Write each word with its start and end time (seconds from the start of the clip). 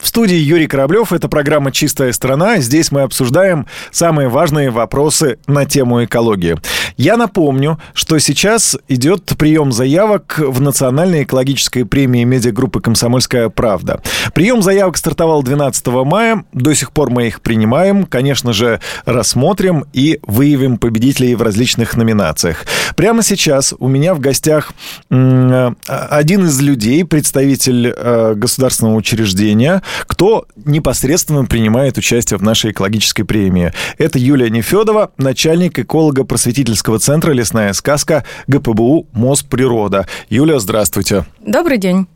В 0.00 0.06
студии 0.06 0.36
Юрий 0.36 0.66
Кораблев. 0.66 1.12
Это 1.12 1.28
программа 1.28 1.72
«Чистая 1.72 2.12
страна». 2.12 2.58
Здесь 2.60 2.90
мы 2.90 3.02
обсуждаем 3.02 3.66
самые 3.90 4.28
важные 4.28 4.70
вопросы 4.70 5.38
на 5.46 5.66
тему 5.66 6.02
экологии. 6.04 6.56
Я 6.96 7.18
напомню, 7.18 7.78
что 7.92 8.18
сейчас 8.18 8.78
идет 8.88 9.24
прием 9.38 9.72
заявок 9.72 10.38
в 10.38 10.60
Национальной 10.60 11.24
экологической 11.24 11.84
премии 11.84 12.24
медиагруппы 12.24 12.80
«Комсомольская 12.80 13.50
правда». 13.50 14.00
Прием 14.34 14.62
заявок 14.62 14.96
стартовал 14.96 15.42
12 15.42 15.86
мая. 15.86 16.44
До 16.54 16.74
сих 16.74 16.92
пор 16.92 17.10
мы 17.10 17.26
их 17.26 17.42
принимаем. 17.42 18.06
Конечно 18.06 18.54
же, 18.54 18.80
рассмотрим 19.04 19.84
и 19.92 20.18
выявим 20.22 20.78
победителей 20.78 21.34
в 21.34 21.42
различных 21.42 21.94
номинациях. 21.94 22.64
Прямо 22.96 23.22
сейчас 23.22 23.74
у 23.78 23.88
меня 23.88 24.14
в 24.14 24.20
гостях 24.20 24.72
один 25.08 26.46
из 26.46 26.60
людей, 26.60 27.04
представитель 27.04 27.94
э, 27.94 28.34
государственного 28.34 28.96
учреждения, 28.96 29.82
кто 30.06 30.46
непосредственно 30.56 31.44
принимает 31.44 31.98
участие 31.98 32.38
в 32.38 32.42
нашей 32.42 32.72
экологической 32.72 33.24
премии. 33.24 33.72
Это 33.98 34.18
Юлия 34.18 34.50
Нефедова, 34.50 35.12
начальник 35.16 35.78
эколого-просветительского 35.78 36.98
центра 36.98 37.32
«Лесная 37.32 37.72
сказка» 37.72 38.24
ГПБУ 38.46 39.08
«Мосприрода». 39.12 40.06
Юлия, 40.28 40.60
здравствуйте. 40.60 41.24
Добрый 41.40 41.78
день. 41.78 42.06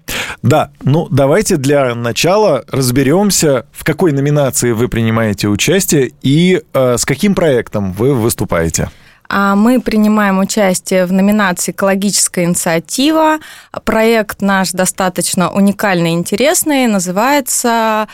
Да, 0.42 0.70
ну 0.82 1.08
давайте 1.10 1.56
для 1.56 1.94
начала 1.94 2.64
разберемся, 2.68 3.66
в 3.72 3.84
какой 3.84 4.12
номинации 4.12 4.72
вы 4.72 4.88
принимаете 4.88 5.48
участие 5.48 6.12
и 6.22 6.62
э, 6.72 6.96
с 6.98 7.04
каким 7.04 7.34
проектом 7.34 7.92
вы 7.92 8.14
выступаете. 8.14 8.90
А 9.28 9.56
мы 9.56 9.80
принимаем 9.80 10.38
участие 10.38 11.06
в 11.06 11.12
номинации 11.12 11.72
«Экологическая 11.72 12.44
инициатива». 12.44 13.38
Проект 13.84 14.42
наш 14.42 14.72
достаточно 14.72 15.50
уникальный 15.50 16.10
и 16.10 16.14
интересный. 16.14 16.86
Называется 16.86 18.08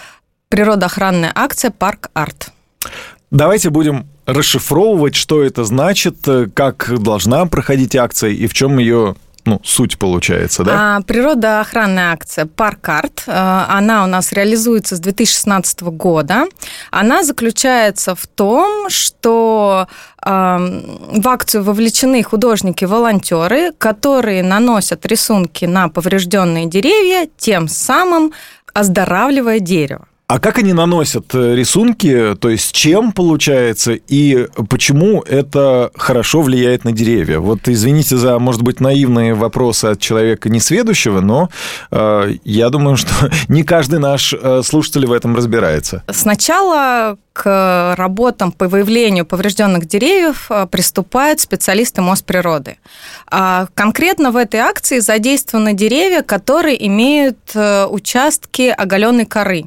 «Природоохранная 0.48 1.32
акция 1.34 1.70
«Парк 1.70 2.10
Арт». 2.14 2.52
Давайте 3.30 3.70
будем 3.70 4.06
расшифровывать, 4.26 5.14
что 5.14 5.42
это 5.42 5.64
значит, 5.64 6.16
как 6.54 6.92
должна 7.00 7.46
проходить 7.46 7.96
акция 7.96 8.30
и 8.30 8.46
в 8.46 8.54
чем 8.54 8.78
ее 8.78 9.16
ну, 9.44 9.60
суть 9.64 9.98
получается, 9.98 10.64
да? 10.64 10.96
А, 10.96 11.00
природоохранная 11.02 12.12
акция 12.12 12.46
«Паркарт». 12.46 13.24
А, 13.26 13.66
она 13.70 14.04
у 14.04 14.06
нас 14.06 14.32
реализуется 14.32 14.96
с 14.96 15.00
2016 15.00 15.82
года. 15.82 16.46
Она 16.90 17.22
заключается 17.22 18.14
в 18.14 18.26
том, 18.26 18.88
что 18.90 19.88
а, 20.22 20.58
в 20.58 21.28
акцию 21.28 21.64
вовлечены 21.64 22.22
художники-волонтеры, 22.22 23.72
которые 23.72 24.42
наносят 24.42 25.06
рисунки 25.06 25.64
на 25.64 25.88
поврежденные 25.88 26.66
деревья, 26.66 27.28
тем 27.36 27.68
самым 27.68 28.32
оздоравливая 28.72 29.60
дерево. 29.60 30.06
А 30.30 30.38
как 30.38 30.58
они 30.58 30.72
наносят 30.72 31.34
э, 31.34 31.56
рисунки, 31.56 32.36
то 32.38 32.50
есть 32.50 32.70
чем 32.70 33.10
получается, 33.10 33.94
и 33.94 34.46
почему 34.68 35.22
это 35.22 35.90
хорошо 35.96 36.42
влияет 36.42 36.84
на 36.84 36.92
деревья? 36.92 37.40
Вот 37.40 37.66
извините 37.66 38.16
за, 38.16 38.38
может 38.38 38.62
быть, 38.62 38.78
наивные 38.78 39.34
вопросы 39.34 39.86
от 39.86 39.98
человека 39.98 40.48
несведущего, 40.48 41.20
но 41.20 41.50
э, 41.90 42.34
я 42.44 42.70
думаю, 42.70 42.96
что 42.96 43.10
не 43.48 43.64
каждый 43.64 43.98
наш 43.98 44.32
э, 44.32 44.62
слушатель 44.64 45.04
в 45.04 45.12
этом 45.12 45.34
разбирается. 45.34 46.04
Сначала 46.08 47.18
к 47.32 47.96
работам 47.98 48.52
по 48.52 48.68
выявлению 48.68 49.26
поврежденных 49.26 49.86
деревьев 49.86 50.46
э, 50.48 50.68
приступают 50.70 51.40
специалисты 51.40 52.02
Мосприроды. 52.02 52.76
А 53.28 53.66
конкретно 53.74 54.30
в 54.30 54.36
этой 54.36 54.60
акции 54.60 55.00
задействованы 55.00 55.74
деревья, 55.74 56.22
которые 56.22 56.86
имеют 56.86 57.38
участки 57.90 58.68
оголенной 58.68 59.26
коры. 59.26 59.66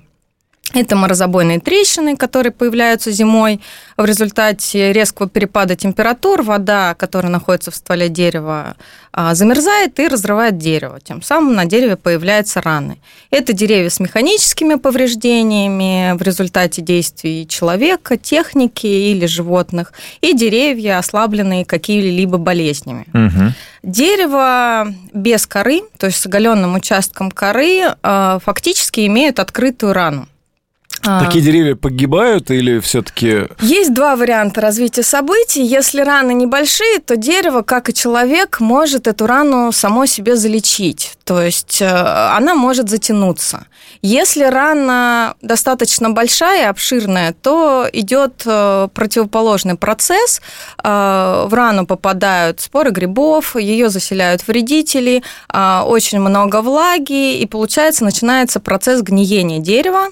Это 0.73 0.95
морозобойные 0.95 1.59
трещины, 1.59 2.17
которые 2.17 2.51
появляются 2.51 3.11
зимой 3.11 3.61
в 3.95 4.06
результате 4.06 4.91
резкого 4.91 5.29
перепада 5.29 5.75
температур. 5.75 6.41
Вода, 6.41 6.95
которая 6.95 7.31
находится 7.31 7.69
в 7.69 7.75
стволе 7.75 8.09
дерева, 8.09 8.75
а, 9.12 9.35
замерзает 9.35 10.00
и 10.00 10.07
разрывает 10.07 10.57
дерево. 10.57 11.00
Тем 11.00 11.22
самым 11.22 11.53
на 11.53 11.66
дереве 11.66 11.95
появляются 11.95 12.59
раны. 12.59 12.97
Это 13.29 13.53
деревья 13.53 13.89
с 13.89 14.00
механическими 14.00 14.75
повреждениями 14.75 16.17
в 16.17 16.22
результате 16.23 16.81
действий 16.81 17.47
человека, 17.47 18.17
техники 18.17 18.88
или 18.88 19.28
животных, 19.28 19.94
и 20.22 20.33
деревья, 20.33 20.97
ослабленные 20.97 21.66
какими-либо 21.66 22.39
болезнями. 22.39 23.06
Угу. 23.13 23.53
Дерево 23.83 24.88
без 25.13 25.45
коры, 25.45 25.81
то 26.00 26.07
есть 26.07 26.19
с 26.19 26.25
оголенным 26.25 26.73
участком 26.73 27.29
коры, 27.29 27.95
а, 28.01 28.39
фактически 28.44 29.06
имеют 29.06 29.38
открытую 29.38 29.94
рану. 29.94 30.28
А. 31.06 31.25
Такие 31.25 31.44
деревья 31.44 31.75
погибают 31.75 32.50
или 32.50 32.80
все-таки... 32.80 33.47
Есть 33.59 33.94
два 33.94 34.16
варианта 34.16 34.62
развития 34.62 35.03
событий. 35.03 35.62
Если 35.62 36.02
раны 36.02 36.34
небольшие, 36.34 37.00
то 37.00 37.18
дерево, 37.18 37.62
как 37.62 37.90
и 37.90 37.94
человек, 37.94 38.59
может 38.59 39.08
эту 39.08 39.28
рану 39.28 39.72
само 39.72 40.06
себе 40.06 40.36
залечить. 40.36 41.18
То 41.25 41.42
есть 41.42 41.81
э, 41.81 41.88
она 41.88 42.56
может 42.56 42.90
затянуться. 42.90 43.68
Если 44.02 44.44
рана 44.44 45.36
достаточно 45.42 46.09
большая 46.09 46.69
обширная, 46.69 47.34
то 47.34 47.88
идет 47.92 48.44
э, 48.46 48.88
противоположный 48.94 49.75
процесс. 49.75 50.42
Э, 50.84 51.46
в 51.47 51.53
рану 51.53 51.86
попадают 51.86 52.62
споры 52.62 52.92
грибов, 52.92 53.56
ее 53.58 53.90
заселяют 53.90 54.47
вредители, 54.47 55.24
очень 55.50 56.19
много 56.19 56.62
влаги, 56.62 57.38
и 57.38 57.46
получается 57.46 58.03
начинается 58.03 58.59
процесс 58.59 59.02
гниения 59.02 59.59
дерева 59.59 60.09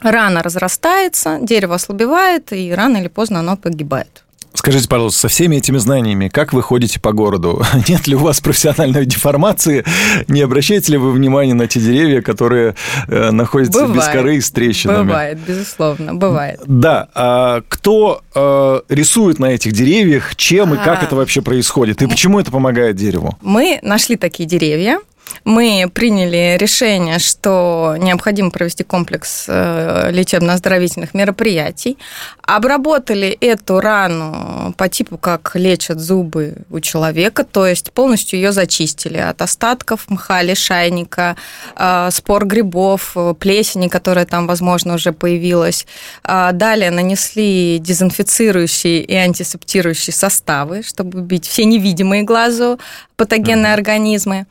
рана 0.00 0.42
разрастается, 0.42 1.38
дерево 1.40 1.74
ослабевает, 1.74 2.52
и 2.52 2.72
рано 2.72 2.98
или 2.98 3.08
поздно 3.08 3.40
оно 3.40 3.56
погибает. 3.56 4.22
Скажите, 4.54 4.86
пожалуйста, 4.86 5.22
со 5.22 5.28
всеми 5.28 5.56
этими 5.56 5.78
знаниями, 5.78 6.28
как 6.28 6.52
вы 6.52 6.62
ходите 6.62 7.00
по 7.00 7.12
городу? 7.12 7.62
Нет 7.88 8.06
ли 8.06 8.14
у 8.14 8.18
вас 8.18 8.40
профессиональной 8.40 9.06
деформации? 9.06 9.84
Не 10.28 10.42
обращаете 10.42 10.92
ли 10.92 10.98
вы 10.98 11.10
внимания 11.10 11.54
на 11.54 11.66
те 11.66 11.80
деревья, 11.80 12.20
которые 12.20 12.74
э, 13.08 13.30
находятся 13.30 13.86
бывает. 13.86 13.96
без 13.96 14.08
коры 14.08 14.36
и 14.36 14.40
с 14.40 14.50
трещинами? 14.50 15.06
Бывает, 15.06 15.38
безусловно, 15.38 16.14
бывает. 16.14 16.60
Да. 16.66 17.08
А 17.14 17.62
кто 17.68 18.22
э, 18.34 18.80
рисует 18.90 19.38
на 19.38 19.46
этих 19.46 19.72
деревьях, 19.72 20.36
чем 20.36 20.74
и 20.74 20.76
как 20.76 21.02
а. 21.02 21.06
это 21.06 21.16
вообще 21.16 21.40
происходит? 21.40 22.02
И 22.02 22.06
почему 22.06 22.38
это 22.38 22.50
помогает 22.50 22.96
дереву? 22.96 23.36
Мы 23.40 23.78
нашли 23.82 24.16
такие 24.16 24.46
деревья, 24.48 25.00
мы 25.44 25.90
приняли 25.92 26.56
решение, 26.58 27.18
что 27.18 27.96
необходимо 27.98 28.50
провести 28.50 28.84
комплекс 28.84 29.46
э, 29.48 30.10
лечебно-оздоровительных 30.12 31.14
мероприятий, 31.14 31.98
обработали 32.42 33.28
эту 33.40 33.80
рану 33.80 34.74
по 34.76 34.88
типу, 34.88 35.18
как 35.18 35.52
лечат 35.54 35.98
зубы 35.98 36.56
у 36.70 36.80
человека, 36.80 37.44
то 37.44 37.66
есть 37.66 37.92
полностью 37.92 38.38
ее 38.38 38.52
зачистили 38.52 39.18
от 39.18 39.42
остатков 39.42 40.08
мха, 40.08 40.42
лишайника, 40.42 41.36
э, 41.76 42.08
спор 42.12 42.46
грибов, 42.46 43.16
плесени, 43.38 43.88
которая 43.88 44.26
там, 44.26 44.46
возможно, 44.46 44.94
уже 44.94 45.12
появилась. 45.12 45.86
Далее 46.24 46.90
нанесли 46.90 47.78
дезинфицирующие 47.78 49.02
и 49.02 49.14
антисептирующие 49.14 50.14
составы, 50.14 50.82
чтобы 50.82 51.20
убить 51.20 51.46
все 51.46 51.64
невидимые 51.64 52.22
глазу 52.22 52.78
патогенные 53.22 53.72
организмы. 53.72 54.46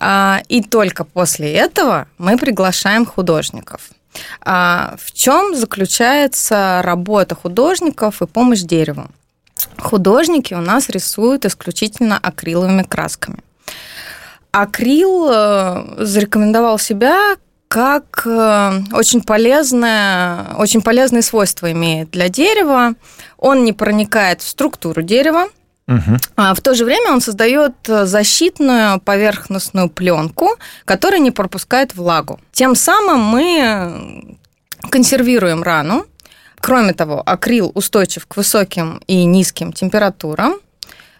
А, 0.00 0.40
и 0.48 0.62
только 0.62 1.04
после 1.04 1.52
этого 1.52 2.08
мы 2.18 2.36
приглашаем 2.36 3.06
художников. 3.06 3.90
А, 4.40 4.96
в 4.98 5.12
чем 5.12 5.54
заключается 5.54 6.80
работа 6.82 7.36
художников 7.36 8.22
и 8.22 8.26
помощь 8.26 8.62
дереву? 8.62 9.06
Художники 9.78 10.54
у 10.54 10.60
нас 10.60 10.88
рисуют 10.88 11.44
исключительно 11.44 12.18
акриловыми 12.18 12.82
красками. 12.82 13.38
Акрил 14.50 15.28
э, 15.30 16.04
зарекомендовал 16.04 16.78
себя 16.78 17.36
как 17.68 18.26
э, 18.26 18.82
очень 18.92 19.22
полезное, 19.22 20.46
очень 20.58 20.82
полезные 20.82 21.22
свойства 21.22 21.70
имеет 21.70 22.10
для 22.10 22.28
дерева. 22.28 22.94
Он 23.38 23.64
не 23.64 23.72
проникает 23.72 24.40
в 24.40 24.48
структуру 24.48 25.02
дерева, 25.02 25.48
Угу. 25.88 26.16
А 26.36 26.54
в 26.54 26.60
то 26.60 26.74
же 26.74 26.84
время 26.84 27.12
он 27.12 27.20
создает 27.20 27.74
э, 27.88 28.06
защитную 28.06 29.00
поверхностную 29.00 29.88
пленку, 29.88 30.48
которая 30.84 31.20
не 31.20 31.30
пропускает 31.30 31.94
влагу. 31.94 32.40
Тем 32.52 32.74
самым 32.74 33.20
мы 33.20 34.36
консервируем 34.90 35.62
рану. 35.62 36.06
Кроме 36.58 36.92
того, 36.92 37.22
акрил 37.24 37.70
устойчив 37.74 38.26
к 38.26 38.36
высоким 38.36 39.00
и 39.06 39.24
низким 39.24 39.72
температурам 39.72 40.56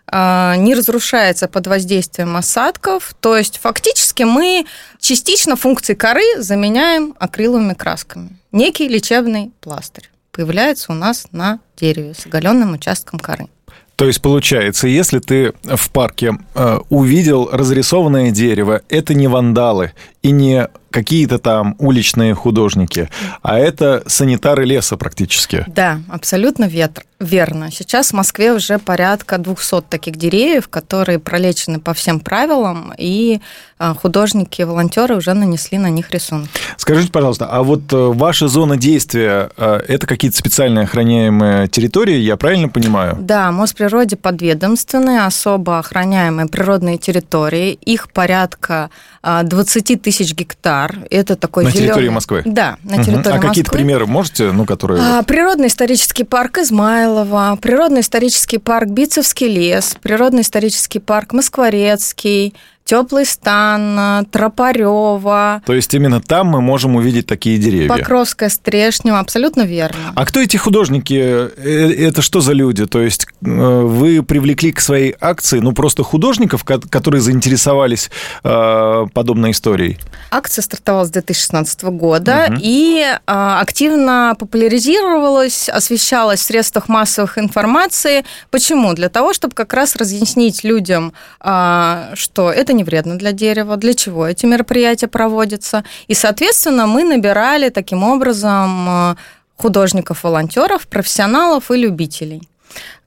а, 0.08 0.56
не 0.56 0.74
разрушается 0.74 1.46
под 1.46 1.66
воздействием 1.66 2.36
осадков. 2.36 3.14
То 3.20 3.36
есть 3.36 3.58
фактически 3.58 4.22
мы 4.22 4.66
частично 4.98 5.56
функции 5.56 5.94
коры 5.94 6.24
заменяем 6.38 7.14
акриловыми 7.18 7.74
красками. 7.74 8.36
Некий 8.50 8.88
лечебный 8.88 9.52
пластырь 9.60 10.10
появляется 10.32 10.92
у 10.92 10.94
нас 10.94 11.26
на 11.32 11.60
дереве 11.76 12.14
с 12.14 12.26
оголенным 12.26 12.74
участком 12.74 13.18
коры. 13.18 13.48
То 13.96 14.04
есть 14.04 14.20
получается, 14.20 14.88
если 14.88 15.20
ты 15.20 15.54
в 15.64 15.90
парке 15.90 16.38
э, 16.54 16.78
увидел 16.90 17.48
разрисованное 17.50 18.30
дерево, 18.30 18.82
это 18.90 19.14
не 19.14 19.26
вандалы 19.26 19.92
и 20.26 20.32
не 20.32 20.68
какие-то 20.90 21.38
там 21.38 21.76
уличные 21.78 22.34
художники, 22.34 23.10
а 23.42 23.58
это 23.58 24.02
санитары 24.06 24.64
леса 24.64 24.96
практически. 24.96 25.64
Да, 25.68 26.00
абсолютно 26.08 26.64
ветр, 26.64 27.04
верно. 27.20 27.70
Сейчас 27.70 28.10
в 28.10 28.12
Москве 28.14 28.52
уже 28.52 28.78
порядка 28.78 29.36
200 29.36 29.82
таких 29.90 30.16
деревьев, 30.16 30.68
которые 30.68 31.18
пролечены 31.18 31.80
по 31.80 31.92
всем 31.92 32.18
правилам, 32.18 32.94
и 32.96 33.40
а, 33.78 33.92
художники, 33.92 34.62
волонтеры 34.62 35.16
уже 35.16 35.34
нанесли 35.34 35.76
на 35.76 35.90
них 35.90 36.10
рисунки. 36.10 36.48
Скажите, 36.78 37.12
пожалуйста, 37.12 37.46
а 37.46 37.62
вот 37.62 37.92
э, 37.92 37.96
ваша 37.96 38.48
зона 38.48 38.78
действия 38.78 39.50
э, 39.58 39.80
это 39.86 40.06
какие-то 40.06 40.38
специальные 40.38 40.84
охраняемые 40.84 41.68
территории, 41.68 42.16
я 42.16 42.38
правильно 42.38 42.70
понимаю? 42.70 43.18
Да, 43.20 43.52
Мосприроде 43.52 44.16
подведомственные, 44.16 45.26
особо 45.26 45.78
охраняемые 45.78 46.48
природные 46.48 46.96
территории. 46.96 47.72
Их 47.72 48.10
порядка 48.10 48.88
20 49.22 49.90
а, 49.90 49.94
тысяч 50.16 50.34
гектар. 50.34 50.96
Это 51.10 51.36
такой 51.36 51.64
На 51.64 51.70
зелёный... 51.70 51.86
территории 51.88 52.08
Москвы? 52.08 52.42
Да, 52.44 52.76
на 52.82 53.04
территории 53.04 53.20
угу. 53.20 53.28
А 53.28 53.32
Москвы. 53.32 53.48
какие-то 53.48 53.70
примеры 53.70 54.06
можете, 54.06 54.52
ну, 54.52 54.64
которые... 54.64 55.02
А, 55.02 55.22
природный 55.22 55.68
исторический 55.68 56.24
парк 56.24 56.58
Измайлова, 56.58 57.58
природный 57.60 58.00
исторический 58.00 58.58
парк 58.58 58.88
Бицевский 58.88 59.48
лес, 59.48 59.96
природный 60.00 60.42
исторический 60.42 60.98
парк 60.98 61.32
Москворецкий, 61.32 62.54
Теплый 62.86 63.26
стан, 63.26 64.26
Тропарева. 64.26 65.60
То 65.66 65.74
есть 65.74 65.92
именно 65.92 66.20
там 66.20 66.46
мы 66.46 66.60
можем 66.60 66.94
увидеть 66.94 67.26
такие 67.26 67.58
деревья. 67.58 67.88
Покровская, 67.88 68.48
Стрешнева, 68.48 69.18
абсолютно 69.18 69.62
верно. 69.62 70.12
А 70.14 70.24
кто 70.24 70.40
эти 70.40 70.56
художники? 70.56 71.14
Э, 71.14 71.92
это 72.08 72.22
что 72.22 72.40
за 72.40 72.52
люди? 72.52 72.86
То 72.86 73.00
есть 73.00 73.26
э, 73.44 73.48
вы 73.48 74.22
привлекли 74.22 74.70
к 74.70 74.78
своей 74.80 75.16
акции, 75.20 75.58
ну, 75.58 75.72
просто 75.72 76.04
художников, 76.04 76.62
которые 76.62 77.20
заинтересовались 77.20 78.08
э, 78.44 79.06
подобной 79.12 79.50
историей? 79.50 79.98
Акция 80.30 80.62
стартовала 80.62 81.06
с 81.06 81.10
2016 81.10 81.82
года 81.84 82.46
угу. 82.50 82.58
и 82.60 83.04
активно 83.26 84.36
популяризировалась, 84.38 85.68
освещалась 85.68 86.38
в 86.38 86.44
средствах 86.44 86.88
массовых 86.88 87.36
информации. 87.36 88.24
Почему? 88.52 88.94
Для 88.94 89.08
того, 89.08 89.32
чтобы 89.32 89.54
как 89.54 89.72
раз 89.74 89.96
разъяснить 89.96 90.62
людям, 90.62 91.12
что 91.40 92.52
это 92.54 92.75
не 92.76 92.84
вредно 92.84 93.18
для 93.18 93.32
дерева, 93.32 93.76
для 93.76 93.94
чего 93.94 94.26
эти 94.26 94.46
мероприятия 94.46 95.08
проводятся. 95.08 95.84
И, 96.06 96.14
соответственно, 96.14 96.86
мы 96.86 97.02
набирали 97.04 97.70
таким 97.70 98.02
образом 98.04 98.88
э, 98.88 99.16
художников-волонтеров, 99.56 100.86
профессионалов 100.86 101.70
и 101.70 101.76
любителей. 101.76 102.42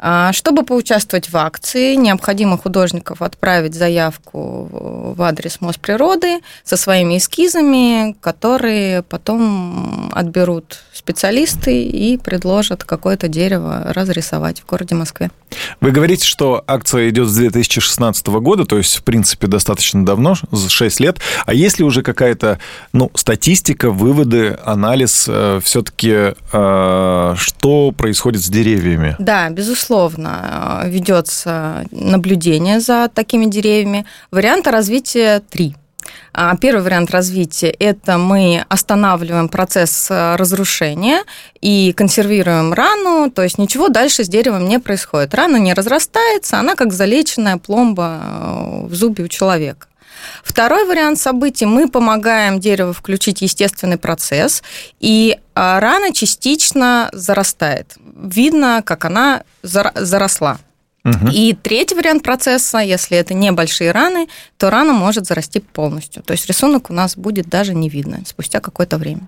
А, 0.02 0.32
чтобы 0.32 0.64
поучаствовать 0.64 1.30
в 1.30 1.36
акции, 1.36 1.96
необходимо 1.96 2.58
художников 2.58 3.22
отправить 3.22 3.76
заявку 3.76 4.70
в 4.72 5.22
адрес 5.22 5.60
Мосприроды 5.60 6.40
со 6.64 6.78
своими 6.78 7.18
эскизами, 7.18 8.16
которые 8.22 9.04
потом 9.04 10.10
отберут 10.14 10.84
специалисты 10.94 11.84
и 11.84 12.18
предложат 12.18 12.86
какое-то 12.86 13.28
дерево 13.28 13.92
разрисовать 13.94 14.62
в 14.62 14.66
городе 14.66 14.96
Москве. 14.96 15.32
Вы 15.82 15.92
говорите, 15.92 16.26
что 16.26 16.64
акция 16.68 17.10
идет 17.10 17.28
с 17.28 17.36
2016 17.36 18.28
года, 18.28 18.66
то 18.66 18.78
есть, 18.78 18.96
в 18.98 19.04
принципе, 19.04 19.48
достаточно 19.48 20.06
давно, 20.06 20.36
6 20.36 21.00
лет. 21.00 21.20
А 21.46 21.54
есть 21.54 21.80
ли 21.80 21.86
уже 21.86 22.04
какая-то 22.04 22.60
ну, 22.94 23.12
статистика, 23.16 23.92
выводы, 23.92 24.58
анализ 24.64 25.26
э, 25.28 25.60
все-таки, 25.64 26.36
э, 26.54 27.36
что 27.38 27.92
происходит 27.92 28.42
с 28.42 28.50
деревьями? 28.50 29.16
Да, 29.20 29.50
безусловно, 29.50 29.89
э, 29.94 30.90
ведется 30.90 31.86
наблюдение 31.92 32.80
за 32.80 33.10
такими 33.14 33.46
деревьями. 33.46 34.06
Варианта 34.32 34.72
развития 34.72 35.42
три. 35.50 35.76
А, 36.34 36.56
первый 36.56 36.84
вариант 36.84 37.12
развития– 37.12 37.70
это 37.80 38.18
мы 38.18 38.66
останавливаем 38.70 39.50
процесс 39.50 40.08
э, 40.10 40.36
разрушения 40.36 41.24
и 41.62 41.94
консервируем 41.94 42.74
рану, 42.74 43.32
то 43.32 43.44
есть 43.44 43.58
ничего 43.58 43.90
дальше 43.90 44.24
с 44.24 44.30
деревом 44.30 44.68
не 44.68 44.80
происходит. 44.80 45.34
Рана 45.34 45.58
не 45.58 45.74
разрастается, 45.74 46.60
она 46.60 46.76
как 46.76 46.94
залеченная 46.94 47.58
пломба 47.58 48.22
э, 48.22 48.86
в 48.86 48.96
зубе 48.96 49.24
у 49.24 49.28
человека. 49.28 49.89
Второй 50.44 50.86
вариант 50.86 51.20
событий– 51.20 51.66
мы 51.68 51.88
помогаем 51.88 52.60
дереву 52.60 52.94
включить 52.94 53.42
естественный 53.42 53.98
процесс, 53.98 54.64
и 55.00 55.38
а, 55.56 55.80
рана 55.80 56.14
частично 56.14 57.10
зарастает. 57.14 57.96
Видно, 58.16 58.82
как 58.86 59.06
она 59.06 59.44
заросла. 59.62 60.60
Угу. 61.06 61.30
И 61.34 61.54
третий 61.54 61.96
вариант 61.96 62.24
процесса, 62.24 62.80
если 62.80 63.18
это 63.18 63.34
небольшие 63.34 63.92
раны, 63.92 64.28
то 64.58 64.70
рана 64.70 64.94
может 64.94 65.26
зарасти 65.26 65.60
полностью. 65.60 66.24
То 66.24 66.34
есть 66.34 66.46
рисунок 66.48 66.90
у 66.90 66.94
нас 66.94 67.16
будет 67.16 67.48
даже 67.48 67.74
не 67.74 67.90
видно 67.90 68.22
спустя 68.26 68.60
какое-то 68.60 68.98
время. 68.98 69.22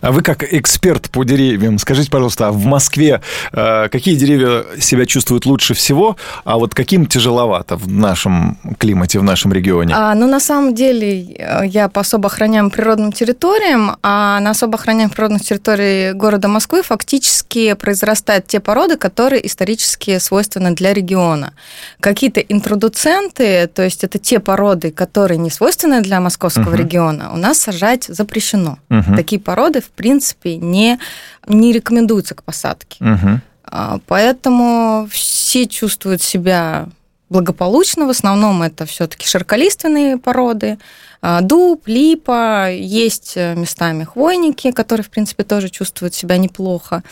А 0.00 0.12
вы 0.12 0.22
как 0.22 0.42
эксперт 0.52 1.10
по 1.10 1.24
деревьям, 1.24 1.78
скажите, 1.78 2.10
пожалуйста, 2.10 2.48
а 2.48 2.52
в 2.52 2.64
Москве 2.64 3.20
э, 3.52 3.88
какие 3.90 4.16
деревья 4.16 4.64
себя 4.78 5.06
чувствуют 5.06 5.46
лучше 5.46 5.74
всего, 5.74 6.16
а 6.44 6.58
вот 6.58 6.74
каким 6.74 7.06
тяжеловато 7.06 7.76
в 7.76 7.88
нашем 7.88 8.58
климате, 8.78 9.18
в 9.18 9.22
нашем 9.22 9.52
регионе? 9.52 9.94
А, 9.96 10.14
ну, 10.14 10.26
на 10.26 10.40
самом 10.40 10.74
деле, 10.74 11.34
э, 11.38 11.66
я 11.66 11.88
по 11.88 12.00
особо 12.00 12.26
охраняемым 12.26 12.70
природным 12.70 13.12
территориям, 13.12 13.96
а 14.02 14.40
на 14.40 14.50
особо 14.50 14.76
охраняемых 14.76 15.14
природных 15.14 15.42
территориях 15.42 16.16
города 16.16 16.48
Москвы 16.48 16.82
фактически 16.82 17.74
произрастают 17.74 18.46
те 18.46 18.60
породы, 18.60 18.96
которые 18.96 19.46
исторически 19.46 20.18
свойственны 20.18 20.74
для 20.74 20.92
региона. 20.92 21.52
Какие-то 22.00 22.40
интродуценты, 22.40 23.66
то 23.66 23.82
есть 23.82 24.04
это 24.04 24.18
те 24.18 24.38
породы, 24.38 24.90
которые 24.90 25.38
не 25.38 25.50
свойственны 25.50 26.02
для 26.02 26.20
московского 26.20 26.70
угу. 26.70 26.76
региона, 26.76 27.30
у 27.32 27.36
нас 27.36 27.58
сажать 27.58 28.04
запрещено. 28.04 28.78
Угу. 28.90 29.16
Такие 29.16 29.40
породы 29.40 29.63
породы, 29.64 29.80
в 29.80 29.90
принципе, 29.90 30.56
не, 30.56 30.98
не 31.46 31.72
рекомендуются 31.72 32.34
к 32.34 32.42
посадке. 32.42 33.04
Угу. 33.04 34.00
Поэтому 34.06 35.08
все 35.10 35.66
чувствуют 35.66 36.22
себя 36.22 36.88
благополучно. 37.30 38.06
В 38.06 38.10
основном 38.10 38.62
это 38.62 38.84
все-таки 38.84 39.26
широколиственные 39.26 40.18
породы. 40.18 40.78
А, 41.22 41.40
дуб, 41.40 41.88
липа, 41.88 42.70
есть 42.70 43.36
местами 43.36 44.04
хвойники, 44.04 44.70
которые, 44.70 45.04
в 45.04 45.10
принципе, 45.10 45.42
тоже 45.42 45.70
чувствуют 45.70 46.14
себя 46.14 46.36
неплохо. 46.36 47.02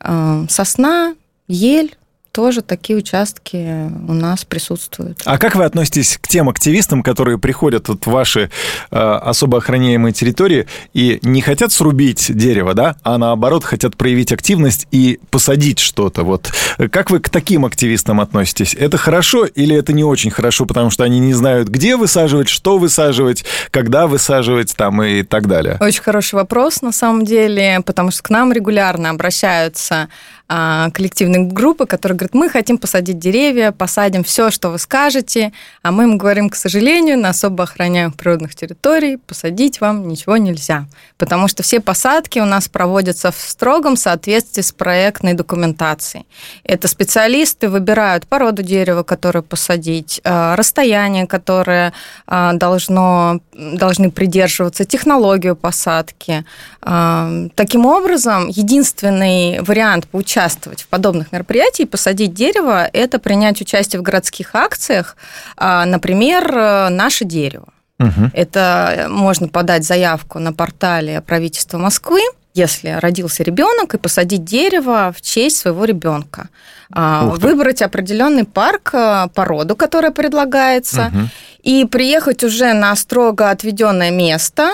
А, 0.00 0.44
сосна, 0.48 1.14
ель 1.48 1.94
тоже 2.32 2.62
такие 2.62 2.98
участки 2.98 3.90
у 4.08 4.12
нас 4.12 4.44
присутствуют. 4.44 5.22
А 5.24 5.38
как 5.38 5.56
вы 5.56 5.64
относитесь 5.64 6.18
к 6.20 6.28
тем 6.28 6.48
активистам, 6.48 7.02
которые 7.02 7.38
приходят 7.38 7.88
вот 7.88 8.06
в 8.06 8.10
ваши 8.10 8.50
э, 8.90 8.96
особо 8.96 9.58
охраняемые 9.58 10.12
территории 10.12 10.66
и 10.94 11.18
не 11.22 11.40
хотят 11.40 11.72
срубить 11.72 12.34
дерево, 12.34 12.74
да, 12.74 12.96
а 13.02 13.18
наоборот 13.18 13.64
хотят 13.64 13.96
проявить 13.96 14.32
активность 14.32 14.86
и 14.90 15.18
посадить 15.30 15.78
что-то? 15.78 16.22
Вот 16.22 16.52
как 16.90 17.10
вы 17.10 17.20
к 17.20 17.28
таким 17.28 17.64
активистам 17.64 18.20
относитесь? 18.20 18.74
Это 18.74 18.96
хорошо 18.96 19.44
или 19.44 19.74
это 19.74 19.92
не 19.92 20.04
очень 20.04 20.30
хорошо, 20.30 20.66
потому 20.66 20.90
что 20.90 21.04
они 21.04 21.18
не 21.18 21.34
знают, 21.34 21.68
где 21.68 21.96
высаживать, 21.96 22.48
что 22.48 22.78
высаживать, 22.78 23.44
когда 23.70 24.06
высаживать 24.06 24.74
там 24.76 25.02
и 25.02 25.22
так 25.22 25.48
далее? 25.48 25.76
Очень 25.80 26.02
хороший 26.02 26.36
вопрос 26.36 26.82
на 26.82 26.92
самом 26.92 27.24
деле, 27.24 27.82
потому 27.84 28.10
что 28.10 28.22
к 28.22 28.30
нам 28.30 28.52
регулярно 28.52 29.10
обращаются 29.10 30.08
а, 30.52 30.90
коллективные 30.90 31.44
группы, 31.44 31.86
которые 31.86 32.18
говорят, 32.18 32.34
мы 32.34 32.48
хотим 32.48 32.76
посадить 32.76 33.20
деревья, 33.20 33.70
посадим 33.70 34.24
все, 34.24 34.50
что 34.50 34.70
вы 34.70 34.78
скажете, 34.80 35.52
а 35.82 35.92
мы 35.92 36.02
им 36.02 36.18
говорим, 36.18 36.50
к 36.50 36.56
сожалению, 36.56 37.20
на 37.20 37.28
особо 37.28 37.62
охраняемых 37.62 38.16
природных 38.16 38.56
территориях 38.56 39.20
посадить 39.20 39.80
вам 39.80 40.08
ничего 40.08 40.38
нельзя, 40.38 40.86
потому 41.18 41.46
что 41.46 41.62
все 41.62 41.78
посадки 41.78 42.40
у 42.40 42.46
нас 42.46 42.68
проводятся 42.68 43.30
в 43.30 43.36
строгом 43.36 43.94
соответствии 43.94 44.62
с 44.62 44.72
проектной 44.72 45.34
документацией. 45.34 46.26
Это 46.64 46.88
специалисты 46.88 47.68
выбирают 47.68 48.26
породу 48.26 48.64
дерева, 48.64 49.04
которое 49.04 49.42
посадить, 49.42 50.20
а, 50.24 50.56
расстояние, 50.56 51.28
которое 51.28 51.92
а, 52.26 52.54
должно, 52.54 53.38
должны 53.52 54.10
придерживаться, 54.10 54.84
технологию 54.84 55.54
посадки. 55.54 56.44
Таким 56.80 57.86
образом, 57.86 58.48
единственный 58.48 59.60
вариант 59.60 60.08
поучаствовать 60.08 60.39
участвовать 60.40 60.82
в 60.82 60.88
подобных 60.88 61.32
мероприятиях, 61.32 61.90
посадить 61.90 62.34
дерево, 62.34 62.88
это 62.92 63.18
принять 63.18 63.60
участие 63.60 64.00
в 64.00 64.02
городских 64.02 64.54
акциях, 64.54 65.16
а, 65.56 65.84
например, 65.84 66.50
э, 66.56 66.88
«Наше 66.88 67.24
дерево». 67.24 67.68
Угу. 67.98 68.30
Это 68.32 69.06
можно 69.10 69.48
подать 69.48 69.84
заявку 69.84 70.38
на 70.38 70.52
портале 70.52 71.20
правительства 71.20 71.76
Москвы, 71.76 72.20
если 72.54 72.88
родился 72.88 73.42
ребенок, 73.42 73.94
и 73.94 73.98
посадить 73.98 74.44
дерево 74.44 75.12
в 75.16 75.20
честь 75.20 75.58
своего 75.58 75.84
ребенка. 75.84 76.48
А, 76.92 77.24
выбрать 77.26 77.82
определенный 77.82 78.44
парк, 78.44 78.90
э, 78.94 79.28
породу, 79.34 79.76
которая 79.76 80.12
предлагается, 80.12 81.08
угу. 81.08 81.28
и 81.62 81.84
приехать 81.84 82.42
уже 82.44 82.72
на 82.72 82.96
строго 82.96 83.50
отведенное 83.50 84.10
место 84.10 84.70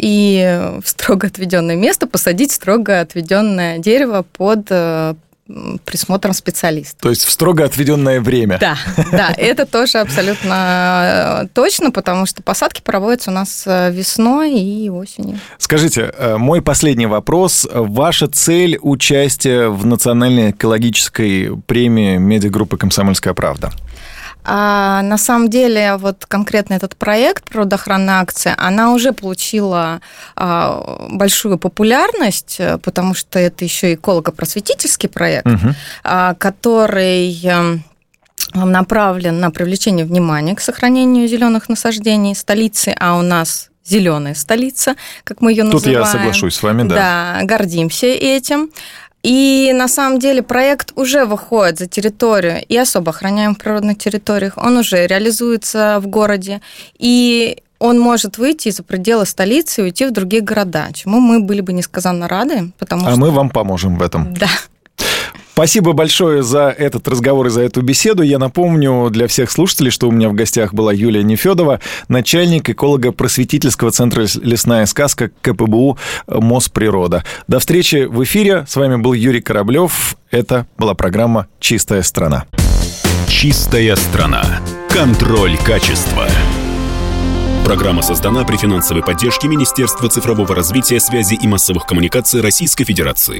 и 0.00 0.78
в 0.82 0.88
строго 0.88 1.26
отведенное 1.26 1.76
место 1.76 2.06
посадить 2.06 2.52
строго 2.52 3.00
отведенное 3.00 3.78
дерево 3.78 4.24
под 4.32 4.66
э, 4.70 5.14
присмотром 5.84 6.32
специалиста. 6.32 6.96
То 7.00 7.10
есть 7.10 7.24
в 7.24 7.30
строго 7.30 7.64
отведенное 7.64 8.20
время. 8.20 8.58
Да, 8.58 8.78
да, 9.12 9.34
это 9.36 9.66
тоже 9.66 9.98
абсолютно 9.98 11.42
э, 11.44 11.48
точно, 11.52 11.90
потому 11.90 12.26
что 12.26 12.42
посадки 12.42 12.80
проводятся 12.82 13.30
у 13.30 13.34
нас 13.34 13.64
э, 13.66 13.90
весной 13.92 14.58
и 14.58 14.88
осенью. 14.88 15.38
Скажите, 15.58 16.14
мой 16.38 16.62
последний 16.62 17.06
вопрос. 17.06 17.68
Ваша 17.72 18.26
цель 18.26 18.78
участия 18.80 19.68
в 19.68 19.84
национальной 19.84 20.50
экологической 20.50 21.56
премии 21.66 22.16
медиагруппы 22.16 22.76
«Комсомольская 22.76 23.34
правда»? 23.34 23.70
А 24.44 25.02
на 25.02 25.18
самом 25.18 25.50
деле, 25.50 25.96
вот 25.96 26.26
конкретно 26.26 26.74
этот 26.74 26.96
проект 26.96 27.48
«Природоохранная 27.50 28.20
акция», 28.20 28.54
она 28.58 28.92
уже 28.92 29.12
получила 29.12 30.00
а, 30.36 31.06
большую 31.10 31.58
популярность, 31.58 32.56
э, 32.58 32.78
потому 32.78 33.14
что 33.14 33.38
это 33.38 33.64
еще 33.64 33.94
эколого-просветительский 33.94 35.08
проект, 35.08 35.46
угу. 35.46 35.74
а, 36.04 36.34
который 36.34 37.38
эм, 37.44 37.84
направлен 38.54 39.40
на 39.40 39.50
привлечение 39.50 40.04
внимания 40.04 40.54
к 40.54 40.60
сохранению 40.60 41.28
зеленых 41.28 41.68
насаждений 41.68 42.34
столицы, 42.34 42.94
а 42.98 43.18
у 43.18 43.22
нас 43.22 43.70
зеленая 43.84 44.34
столица, 44.34 44.94
как 45.24 45.40
мы 45.40 45.52
ее 45.52 45.64
называем. 45.64 45.98
Тут 46.00 46.06
я 46.06 46.06
соглашусь 46.06 46.54
с 46.54 46.62
вами, 46.62 46.84
да. 46.84 46.94
Да, 46.94 47.44
гордимся 47.44 48.06
этим. 48.06 48.70
И 49.22 49.72
на 49.74 49.88
самом 49.88 50.18
деле 50.18 50.42
проект 50.42 50.92
уже 50.96 51.24
выходит 51.24 51.78
за 51.78 51.86
территорию 51.86 52.62
и 52.66 52.76
особо 52.76 53.10
охраняем 53.10 53.54
природных 53.54 53.98
территориях. 53.98 54.54
Он 54.56 54.78
уже 54.78 55.06
реализуется 55.06 55.98
в 56.00 56.06
городе. 56.06 56.60
И 56.98 57.58
он 57.78 57.98
может 57.98 58.38
выйти 58.38 58.70
за 58.70 58.82
пределы 58.82 59.26
столицы 59.26 59.80
и 59.80 59.84
уйти 59.84 60.06
в 60.06 60.12
другие 60.12 60.42
города, 60.42 60.88
чему 60.92 61.20
мы 61.20 61.40
были 61.40 61.60
бы 61.60 61.72
несказанно 61.72 62.28
рады. 62.28 62.72
Потому 62.78 63.06
а 63.06 63.10
что... 63.10 63.20
мы 63.20 63.30
вам 63.30 63.50
поможем 63.50 63.96
в 63.96 64.02
этом. 64.02 64.34
Да. 64.34 64.48
Спасибо 65.60 65.92
большое 65.92 66.42
за 66.42 66.70
этот 66.70 67.06
разговор 67.06 67.48
и 67.48 67.50
за 67.50 67.60
эту 67.60 67.82
беседу. 67.82 68.22
Я 68.22 68.38
напомню 68.38 69.10
для 69.10 69.26
всех 69.26 69.50
слушателей, 69.50 69.90
что 69.90 70.08
у 70.08 70.10
меня 70.10 70.30
в 70.30 70.32
гостях 70.32 70.72
была 70.72 70.90
Юлия 70.90 71.22
Нефедова, 71.22 71.80
начальник 72.08 72.70
эколого-просветительского 72.70 73.90
центра 73.90 74.24
«Лесная 74.40 74.86
сказка» 74.86 75.30
КПБУ 75.42 75.98
«Мосприрода». 76.28 77.24
До 77.46 77.58
встречи 77.58 78.06
в 78.06 78.24
эфире. 78.24 78.64
С 78.66 78.74
вами 78.74 78.96
был 78.96 79.12
Юрий 79.12 79.42
Кораблев. 79.42 80.16
Это 80.30 80.66
была 80.78 80.94
программа 80.94 81.46
«Чистая 81.60 82.04
страна». 82.04 82.46
«Чистая 83.28 83.96
страна». 83.96 84.42
Контроль 84.88 85.58
качества. 85.58 86.26
Программа 87.66 88.02
создана 88.02 88.44
при 88.44 88.56
финансовой 88.56 89.02
поддержке 89.02 89.46
Министерства 89.46 90.08
цифрового 90.08 90.54
развития, 90.54 90.98
связи 90.98 91.34
и 91.34 91.46
массовых 91.46 91.84
коммуникаций 91.84 92.40
Российской 92.40 92.84
Федерации. 92.84 93.38